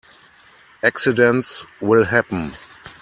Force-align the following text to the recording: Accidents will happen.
Accidents 0.83 1.63
will 1.79 2.05
happen. 2.05 2.57